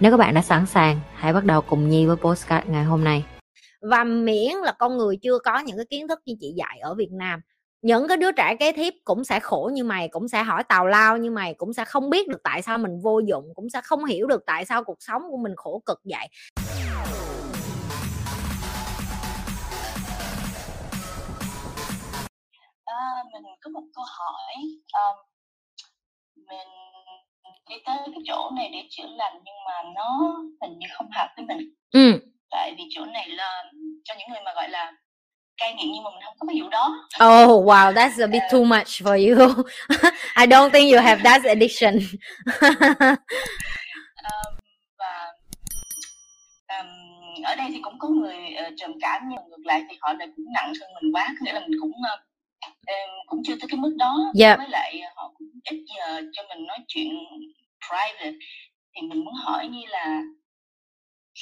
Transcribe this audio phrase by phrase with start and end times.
[0.00, 3.04] Nếu các bạn đã sẵn sàng, hãy bắt đầu cùng Nhi với postcard ngày hôm
[3.04, 3.24] nay.
[3.80, 6.94] Và miễn là con người chưa có những cái kiến thức như chị dạy ở
[6.94, 7.40] Việt Nam
[7.82, 10.86] những cái đứa trẻ kế tiếp cũng sẽ khổ như mày cũng sẽ hỏi tào
[10.86, 13.80] lao như mày cũng sẽ không biết được tại sao mình vô dụng cũng sẽ
[13.84, 16.28] không hiểu được tại sao cuộc sống của mình khổ cực vậy
[22.84, 22.96] à,
[23.32, 24.54] mình có một câu hỏi
[24.92, 25.16] um,
[26.36, 26.89] mình
[27.70, 31.28] đi tới cái chỗ này để chữa lành nhưng mà nó hình như không hợp
[31.36, 31.74] với mình.
[31.92, 32.20] Ừ.
[32.50, 33.64] tại vì chỗ này là
[34.04, 34.92] cho những người mà gọi là
[35.56, 37.08] cai nghiện nhưng mà mình không có cái vụ đó.
[37.24, 39.64] Oh wow that's a bit too much for you.
[40.36, 41.98] I don't think you have that addiction.
[44.30, 44.54] Um,
[44.98, 45.32] và
[46.68, 46.86] um,
[47.44, 50.28] ở đây thì cũng có người uh, trầm cảm nhưng ngược lại thì họ lại
[50.36, 51.28] cũng nặng hơn mình quá.
[51.40, 52.20] Nghĩa là mình cũng uh,
[53.26, 54.16] cũng chưa tới cái mức đó.
[54.40, 54.58] Yeah.
[54.58, 57.08] Với lại họ cũng ít giờ cho mình nói chuyện
[57.90, 58.38] private
[58.94, 60.22] thì mình muốn hỏi như là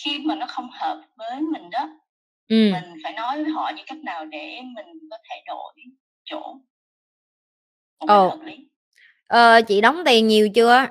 [0.05, 1.89] khi mà nó không hợp với mình đó
[2.49, 2.71] ừ.
[2.73, 5.75] mình phải nói với họ như cách nào để mình có thể đổi
[6.25, 6.55] chỗ?
[8.01, 8.57] Một hợp lý.
[9.27, 10.87] Ờ, chị đóng tiền nhiều chưa?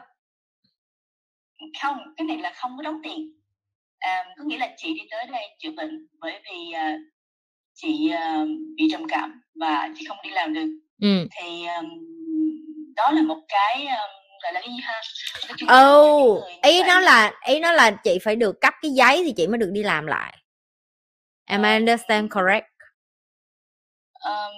[1.82, 3.34] Không cái này là không có đóng tiền.
[4.00, 7.02] À, có nghĩa là chị đi tới đây chữa bệnh bởi vì uh,
[7.74, 10.68] chị uh, bị trầm cảm và chị không đi làm được.
[11.02, 11.28] Ừ.
[11.32, 11.86] thì um,
[12.96, 14.62] đó là một cái um, gọi là
[15.82, 19.48] oh, ý nó là ý nó là chị phải được cấp cái giấy thì chị
[19.48, 20.38] mới được đi làm lại.
[21.46, 22.66] Am I understand correct?
[24.26, 24.54] Um,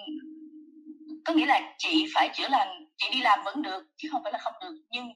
[1.26, 4.34] có nghĩa là chị phải chữa lành chị đi làm vẫn được chứ không phải
[4.34, 4.82] là không được.
[4.90, 5.10] Nhưng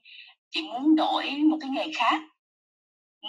[0.52, 2.22] chị muốn đổi một cái nghề khác.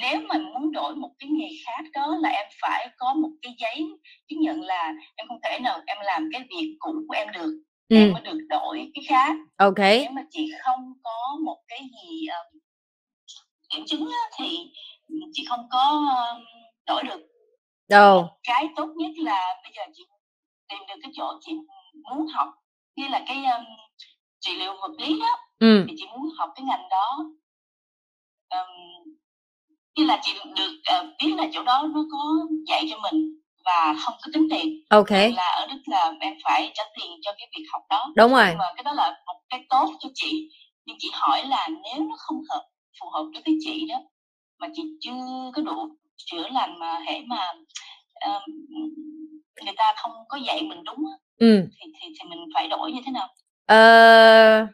[0.01, 3.55] Nếu mà muốn đổi một cái nghề khác đó là em phải có một cái
[3.59, 3.87] giấy
[4.29, 7.63] chứng nhận là em không thể nào em làm cái việc cũ của em được
[7.89, 7.97] ừ.
[7.97, 9.37] em mới được đổi cái khác.
[9.57, 9.79] Ok.
[9.79, 12.61] Nếu mà chị không có một cái gì um,
[13.71, 14.59] kiểm chứng á, thì
[15.33, 16.43] chị không có um,
[16.87, 17.31] đổi được.
[17.89, 18.29] Đâu?
[18.43, 20.05] cái tốt nhất là bây giờ chị
[20.69, 21.53] tìm được cái chỗ chị
[22.11, 22.49] muốn học
[22.97, 23.65] như là cái um,
[24.41, 25.85] trị liệu vật lý đó ừ.
[25.89, 27.25] thì chị muốn học cái ngành đó.
[28.51, 29.15] Um,
[29.97, 30.71] như là chị được
[31.01, 34.85] uh, biết là chỗ đó nó có dạy cho mình và không có tính tiền.
[34.89, 35.11] Ok.
[35.11, 38.13] Là ở đức là em phải trả tiền cho cái việc học đó.
[38.17, 38.47] Đúng rồi.
[38.49, 40.51] Nhưng mà cái đó là một cái tốt cho chị.
[40.87, 42.63] Nhưng chị hỏi là nếu nó không hợp
[43.01, 43.97] phù hợp với cái chị đó
[44.59, 47.53] mà chị chưa có đủ chữa lành mà hệ mà
[48.27, 48.43] um,
[49.65, 51.05] người ta không có dạy mình đúng
[51.39, 51.69] ừ.
[51.81, 53.29] thì, thì thì mình phải đổi như thế nào?
[53.67, 54.67] Ờ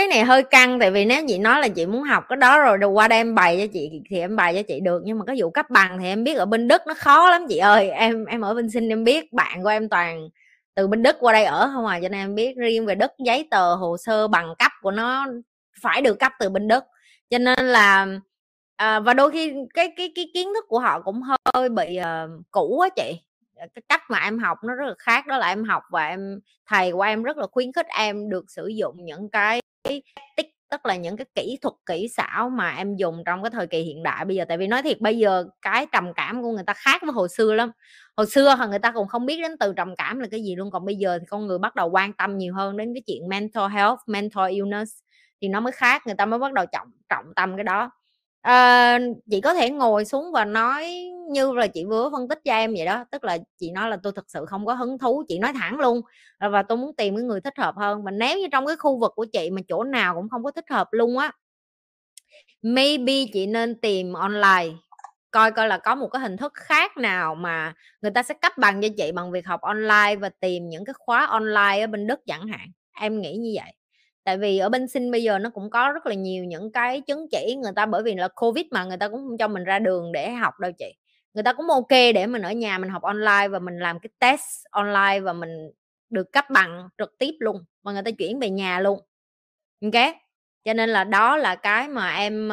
[0.00, 2.58] cái này hơi căng tại vì nếu chị nói là chị muốn học cái đó
[2.58, 5.02] rồi đâu qua đây em bày cho chị thì em bày cho chị được.
[5.04, 7.46] Nhưng mà cái vụ cấp bằng thì em biết ở bên đức nó khó lắm
[7.48, 7.90] chị ơi.
[7.90, 10.28] Em em ở bên sinh em biết bạn của em toàn
[10.74, 13.10] từ bên đức qua đây ở không à cho nên em biết riêng về đức
[13.18, 15.26] giấy tờ hồ sơ bằng cấp của nó
[15.82, 16.84] phải được cấp từ bên đức.
[17.30, 18.06] Cho nên là
[18.76, 21.22] à, và đôi khi cái cái cái kiến thức của họ cũng
[21.54, 23.20] hơi bị uh, cũ á chị.
[23.56, 26.40] Cái cách mà em học nó rất là khác đó là em học và em
[26.66, 30.04] thầy của em rất là khuyến khích em được sử dụng những cái tích,
[30.70, 33.82] tức là những cái kỹ thuật, kỹ xảo mà em dùng trong cái thời kỳ
[33.82, 34.44] hiện đại bây giờ.
[34.48, 37.28] Tại vì nói thiệt, bây giờ cái trầm cảm của người ta khác với hồi
[37.28, 37.70] xưa lắm.
[38.16, 40.70] Hồi xưa người ta còn không biết đến từ trầm cảm là cái gì luôn.
[40.70, 43.28] Còn bây giờ thì con người bắt đầu quan tâm nhiều hơn đến cái chuyện
[43.28, 44.92] mental health, mental illness
[45.42, 47.90] thì nó mới khác, người ta mới bắt đầu trọng trọng tâm cái đó
[48.42, 48.98] à,
[49.30, 50.86] chị có thể ngồi xuống và nói
[51.32, 53.96] như là chị vừa phân tích cho em vậy đó tức là chị nói là
[54.02, 56.00] tôi thực sự không có hứng thú chị nói thẳng luôn.
[56.38, 58.76] Ờ, và tôi muốn tìm cái người thích hợp hơn mà nếu như trong cái
[58.76, 61.32] khu vực của chị mà chỗ nào cũng không có thích hợp luôn á
[62.62, 64.68] maybe chị nên tìm online
[65.30, 68.52] coi coi là có một cái hình thức khác nào mà người ta sẽ cấp
[68.58, 72.06] bằng cho chị bằng việc học online và tìm những cái khóa online ở bên
[72.06, 72.68] Đức chẳng hạn.
[73.00, 73.72] Em nghĩ như vậy
[74.30, 77.00] tại vì ở bên sinh bây giờ nó cũng có rất là nhiều những cái
[77.00, 79.64] chứng chỉ, người ta bởi vì là covid mà, người ta cũng không cho mình
[79.64, 80.94] ra đường để học đâu chị.
[81.34, 84.10] Người ta cũng ok để mình ở nhà mình học online và mình làm cái
[84.18, 85.70] test online và mình
[86.10, 89.00] được cấp bằng trực tiếp luôn và người ta chuyển về nhà luôn.
[89.82, 90.14] Ok?
[90.64, 92.48] Cho nên là đó là cái mà em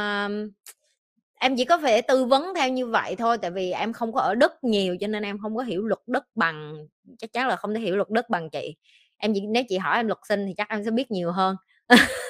[1.39, 4.21] em chỉ có thể tư vấn theo như vậy thôi, tại vì em không có
[4.21, 6.88] ở đức nhiều cho nên em không có hiểu luật đức bằng,
[7.18, 8.75] chắc chắn là không thể hiểu luật đức bằng chị
[9.17, 11.55] em chỉ nếu chị hỏi em luật sinh thì chắc em sẽ biết nhiều hơn.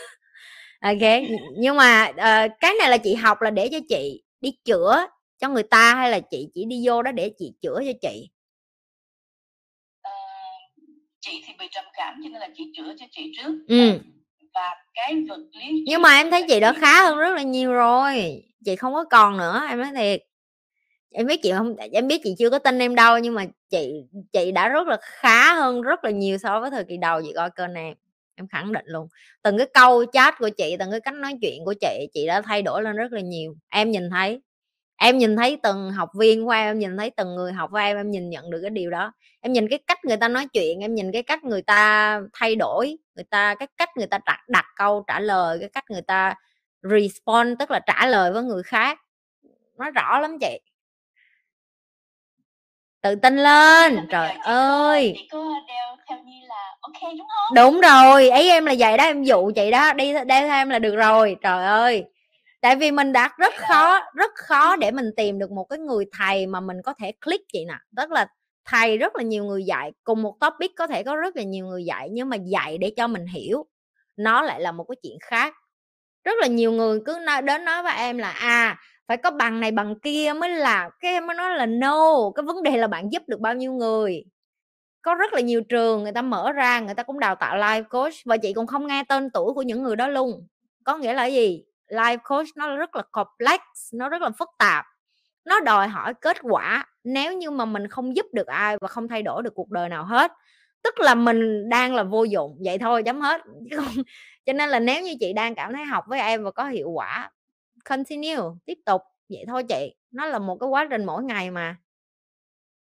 [0.82, 1.22] Ok
[1.58, 5.08] nhưng mà uh, cái này là chị học là để cho chị đi chữa
[5.40, 8.30] cho người ta hay là chị chỉ đi vô đó để chị chữa cho chị?
[10.08, 13.66] Uh, chị thì bị trầm cảm cho nên là chị chữa cho chị trước.
[13.68, 14.00] Ừ.
[14.54, 17.74] và cái vật lý nhưng mà em thấy chị đó khá hơn rất là nhiều
[17.74, 20.24] rồi chị không có còn nữa em nói thiệt
[21.12, 24.04] em biết chị không em biết chị chưa có tin em đâu nhưng mà chị
[24.34, 27.22] chị đã rất là khá hơn rất là nhiều so với thời kỳ đầu.
[27.22, 27.96] Chị coi kênh em
[28.36, 29.08] em khẳng định luôn.
[29.44, 32.42] Từng cái câu chat của chị từng cái cách nói chuyện của chị chị đã
[32.42, 33.56] thay đổi lên rất là nhiều.
[33.70, 34.42] Em nhìn thấy
[34.98, 37.78] em nhìn thấy từng học viên của em em nhìn thấy từng người học của
[37.78, 39.14] em em nhìn nhận được cái điều đó.
[39.42, 42.56] Em nhìn cái cách người ta nói chuyện em nhìn cái cách người ta thay
[42.56, 46.02] đổi người ta cái cách người ta đặt, đặt câu trả lời cái cách người
[46.02, 46.36] ta
[46.84, 49.00] respond tức là trả lời với người khác.
[49.78, 50.60] Nó rõ lắm chị
[53.02, 55.16] tự tin lên trời ơi!
[57.56, 60.70] đúng rồi ấy em là vậy đó em dụ chị đó đi đeo theo em
[60.70, 62.04] là được rồi trời ơi!
[62.62, 66.06] Tại vì mình đã rất khó rất khó để mình tìm được một cái người
[66.18, 67.74] thầy mà mình có thể click chị nè.
[67.98, 68.28] Tức là
[68.66, 71.66] thầy rất là nhiều người dạy cùng một topic có thể có rất là nhiều
[71.66, 73.66] người dạy nhưng mà dạy để cho mình hiểu
[74.18, 75.54] nó lại là một cái chuyện khác.
[76.24, 78.78] Rất là nhiều người cứ nói, đến nói với em là à
[79.08, 82.44] phải có bằng này bằng kia mới là cái em mới nói là no, cái
[82.44, 84.24] vấn đề là bạn giúp được bao nhiêu người.
[85.02, 87.84] Có rất là nhiều trường người ta mở ra, người ta cũng đào tạo life
[87.84, 90.48] coach và chị cũng không nghe tên tuổi của những người đó luôn.
[90.84, 91.64] Có nghĩa là gì?
[91.90, 93.62] Life coach nó rất là complex,
[93.94, 94.86] nó rất là phức tạp.
[95.46, 96.86] Nó đòi hỏi kết quả.
[97.04, 99.90] Nếu như mà mình không giúp được ai và không thay đổi được cuộc đời
[99.90, 100.32] nào hết,
[100.84, 103.42] tức là mình đang là vô dụng, vậy thôi, chấm hết.
[104.46, 106.90] Cho nên là nếu như chị đang cảm thấy học với em và có hiệu
[106.90, 107.32] quả
[107.90, 109.02] continue tiếp tục.
[109.30, 111.76] Vậy thôi chị nó là một cái quá trình mỗi ngày mà.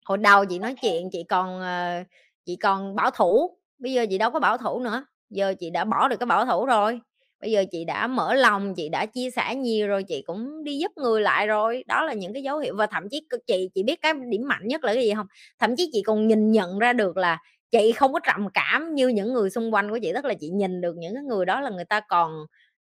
[0.05, 2.07] Hồi đầu chị nói chuyện chị còn uh,
[2.45, 5.05] chị còn bảo thủ bây giờ chị đâu có bảo thủ nữa.
[5.29, 6.99] Giờ chị đã bỏ được cái bảo thủ rồi.
[7.41, 10.77] Bây giờ chị đã mở lòng chị đã chia sẻ nhiều rồi chị cũng đi
[10.77, 11.83] giúp người lại rồi.
[11.87, 14.67] Đó là những cái dấu hiệu và thậm chí chị chị biết cái điểm mạnh
[14.67, 15.27] nhất là cái gì không?
[15.59, 17.37] Thậm chí chị còn nhìn nhận ra được là
[17.71, 20.49] chị không có trầm cảm như những người xung quanh của chị tức là chị
[20.49, 22.31] nhìn được những cái người đó là người ta còn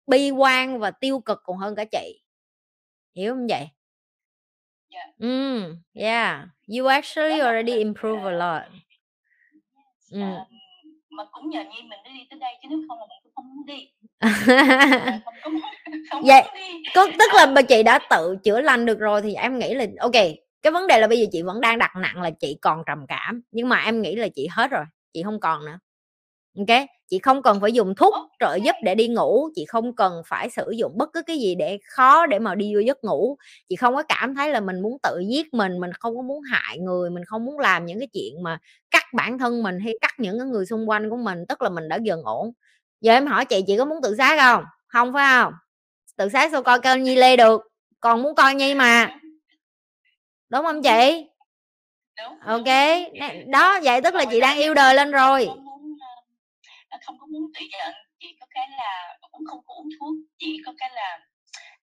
[0.07, 2.21] bi quan và tiêu cực còn hơn cả chị.
[3.15, 3.69] Hiểu không vậy?
[4.91, 5.09] Yeah.
[5.19, 6.45] mm, yeah
[6.79, 8.63] you actually already improve a lot.
[10.13, 10.35] Mm.
[11.11, 13.57] mà cũng nhờ nhi mình đi tới đây chứ nếu không là mình cũng không
[13.57, 13.91] muốn đi.
[16.27, 16.43] Vậy
[16.95, 19.87] có tức là bà chị đã tự chữa lành được rồi thì em nghĩ là
[19.99, 20.13] ok
[20.63, 23.07] cái vấn đề là bây giờ chị vẫn đang đặt nặng là chị còn trầm
[23.09, 25.79] cảm nhưng mà em nghĩ là chị hết rồi chị không còn nữa
[26.59, 30.23] ok chị không cần phải dùng thuốc trợ giúp để đi ngủ chị không cần
[30.27, 33.37] phải sử dụng bất cứ cái gì để khó để mà đi vô giấc ngủ.
[33.69, 36.43] Chị không có cảm thấy là mình muốn tự giết mình mình không có muốn
[36.43, 38.59] hại người mình không muốn làm những cái chuyện mà
[38.91, 41.69] cắt bản thân mình hay cắt những cái người xung quanh của mình tức là
[41.69, 42.53] mình đã dần ổn.
[43.01, 44.65] Giờ em hỏi chị chị có muốn tự sát không?
[44.87, 45.53] Không phải không?
[46.17, 47.63] Tự sát sao coi kênh nhi lê được?
[48.01, 49.19] Còn muốn coi nhi mà.
[50.49, 51.27] Đúng không chị?
[52.47, 52.65] Ok
[53.47, 55.49] đó vậy tức là chị đang yêu đời lên rồi
[57.07, 60.61] không có muốn tự giận chị có cái là cũng không có uống thuốc chỉ
[60.67, 61.19] có cái là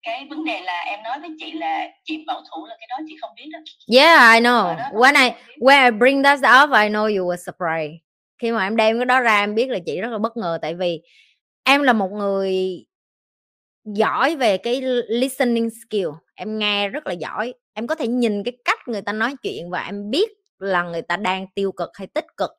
[0.01, 2.97] cái vấn đề là em nói với chị là chị bảo thủ là cái đó
[3.07, 3.59] chị không biết đó
[3.97, 4.75] yeah I know.
[4.91, 7.95] when I when I bring that up I know you were surprised.
[8.41, 10.59] Khi mà em đem cái đó ra em biết là chị rất là bất ngờ
[10.61, 11.01] tại vì
[11.63, 12.85] em là một người
[13.85, 16.07] giỏi về cái listening skill.
[16.35, 17.53] Em nghe rất là giỏi.
[17.73, 21.01] Em có thể nhìn cái cách người ta nói chuyện và em biết là người
[21.01, 22.51] ta đang tiêu cực hay tích cực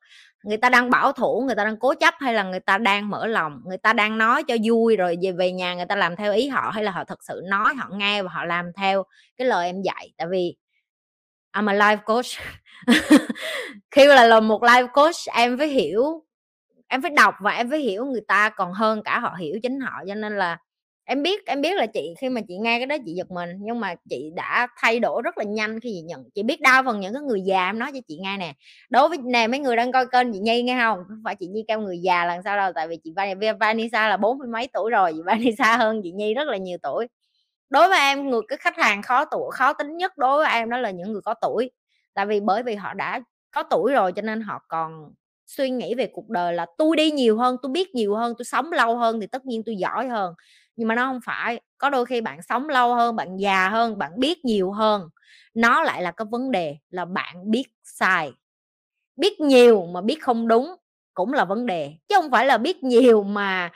[0.45, 3.11] người ta đang bảo thủ người ta đang cố chấp hay là người ta đang
[3.11, 6.17] mở lòng người ta đang nói cho vui rồi về về nhà người ta làm
[6.17, 9.05] theo ý họ hay là họ thật sự nói họ nghe và họ làm theo
[9.37, 10.13] cái lời em dạy?
[10.17, 10.57] Tại vì
[11.53, 12.27] I'm a life coach.
[13.91, 16.25] Khi là, là một life coach em phải hiểu
[16.89, 19.81] em phải đọc và em phải hiểu người ta còn hơn cả họ hiểu chính
[19.81, 20.59] họ cho nên là
[21.09, 23.51] em biết em biết là chị, khi mà chị nghe cái đó chị giật mình,
[23.61, 26.83] nhưng mà chị đã thay đổi rất là nhanh khi chị nhận, chị biết đa
[26.87, 28.55] phần những cái người già em nói cho chị nghe nè.
[28.91, 30.99] Đối với nè, mấy người đang coi kênh chị nhi nghe không?
[31.09, 33.13] Không phải chị nhi kêu người già lần sao đâu, tại vì chị
[33.61, 36.79] Vanessa là bốn mươi mấy tuổi rồi, chị Vanessa hơn chị nhi rất là nhiều
[36.83, 37.07] tuổi.
[37.71, 40.71] Đối với em, người, cái khách hàng khó tuổi khó tính nhất đối với em
[40.71, 41.71] đó là những người có tuổi,
[42.15, 45.13] tại vì bởi vì họ đã có tuổi rồi cho nên họ còn
[45.47, 48.45] suy nghĩ về cuộc đời là tôi đi nhiều hơn, tôi biết nhiều hơn, tôi
[48.45, 50.35] sống lâu hơn thì tất nhiên tôi giỏi hơn
[50.79, 51.63] nhưng mà nó không phải.
[51.79, 55.11] Có đôi khi bạn sống lâu hơn, bạn già hơn, bạn biết nhiều hơn.
[55.55, 58.33] Nó lại là cái vấn đề là bạn biết sai.
[59.17, 60.77] Biết nhiều mà biết không đúng
[61.15, 63.71] cũng là vấn đề, chứ không phải là biết nhiều mà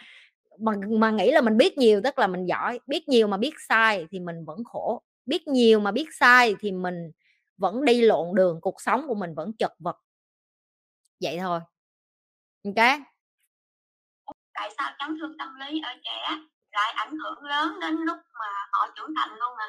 [0.61, 2.81] mà mà nghĩ là mình biết nhiều, tức là mình giỏi.
[2.87, 5.03] Biết nhiều mà biết sai thì mình vẫn khổ.
[5.27, 7.13] Biết nhiều mà biết sai thì mình
[7.59, 9.97] vẫn đi lộn đường, cuộc sống của mình vẫn chật vật.
[11.21, 11.61] Vậy thôi.
[12.65, 13.03] Ok
[14.55, 16.37] tại sao chấn thương tâm lý ở trẻ?
[16.73, 19.69] Lại ảnh hưởng lớn đến lúc mà họ trưởng thành luôn à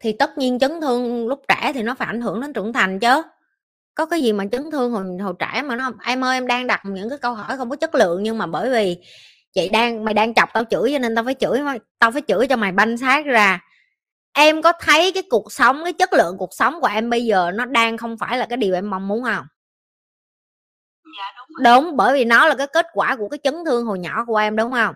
[0.00, 2.98] thì tất nhiên chấn thương lúc trẻ thì nó phải ảnh hưởng đến trưởng thành
[2.98, 3.22] chứ.
[3.94, 6.66] Có cái gì mà chấn thương hồi hồi trẻ mà nó, em ơi, em đang
[6.66, 8.96] đặt những cái câu hỏi không có chất lượng nhưng mà bởi vì
[9.52, 11.58] chị đang, mày đang chọc tao chửi cho nên tao phải chửi,
[11.98, 13.60] tao phải chửi cho mày banh xác ra.
[14.32, 17.50] Em có thấy cái cuộc sống, cái chất lượng cuộc sống của em bây giờ
[17.54, 19.46] nó đang không phải là cái điều em mong muốn không?
[21.18, 23.98] Dạ, đúng, đúng bởi vì nó là cái kết quả của cái chấn thương hồi
[23.98, 24.94] nhỏ của em đúng không?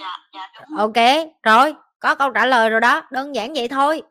[0.00, 4.02] Dạ, dạ, đúng ok rồi có câu trả lời rồi đó đơn giản vậy thôi.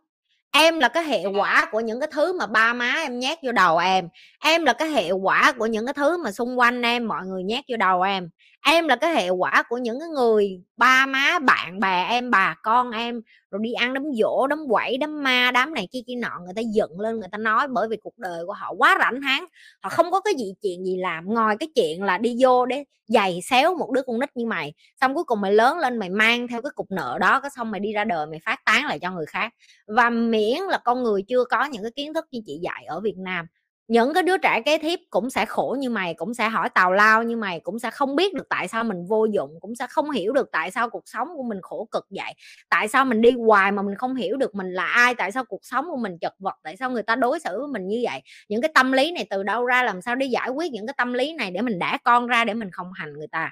[0.51, 3.51] Em là cái hệ quả của những cái thứ mà ba má em nhét vô
[3.51, 4.09] đầu em.
[4.43, 7.43] Em là cái hệ quả của những cái thứ mà xung quanh em mọi người
[7.43, 8.29] nhét vô đầu em
[8.65, 12.55] em là cái hệ quả của những cái người ba má bạn bè em bà
[12.63, 16.15] con em rồi đi ăn đám dỗ đám quẩy đám ma đám này kia kia
[16.15, 18.97] nọ người ta giận lên người ta nói bởi vì cuộc đời của họ quá
[18.99, 19.45] rảnh háng.
[19.81, 22.83] Họ không có cái gì chuyện gì làm ngoài cái chuyện là đi vô để
[23.07, 26.09] giày xéo một đứa con nít như mày xong cuối cùng mày lớn lên mày
[26.09, 28.85] mang theo cái cục nợ đó cái xong mày đi ra đời mày phát tán
[28.85, 29.53] lại cho người khác.
[29.87, 32.99] Và miễn là con người chưa có những cái kiến thức như chị dạy ở
[32.99, 33.45] Việt Nam
[33.89, 36.91] những cái đứa trẻ kế tiếp cũng sẽ khổ như mày, cũng sẽ hỏi tào
[36.91, 39.87] lao như mày, cũng sẽ không biết được tại sao mình vô dụng, cũng sẽ
[39.89, 42.33] không hiểu được tại sao cuộc sống của mình khổ cực vậy.
[42.69, 45.45] Tại sao mình đi hoài mà mình không hiểu được mình là ai, tại sao
[45.45, 48.01] cuộc sống của mình chật vật, tại sao người ta đối xử với mình như
[48.03, 48.21] vậy.
[48.49, 50.93] Những cái tâm lý này từ đâu ra, làm sao để giải quyết những cái
[50.97, 53.51] tâm lý này để mình đẻ con ra để mình không hành người ta?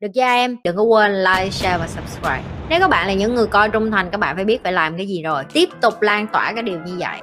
[0.00, 0.56] Được chưa em?
[0.64, 2.42] Đừng có quên like, share và subscribe.
[2.68, 4.96] Nếu các bạn là những người coi trung thành, các bạn phải biết phải làm
[4.96, 5.44] cái gì rồi.
[5.52, 7.20] Tiếp tục lan tỏa cái điều như vậy.